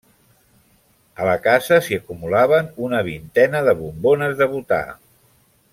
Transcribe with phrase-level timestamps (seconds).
[1.25, 4.85] A la casa s'hi acumulaven una vintena de bombones de butà.